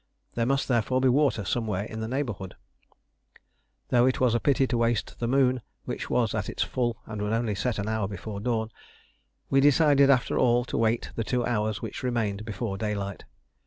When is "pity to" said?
4.39-4.75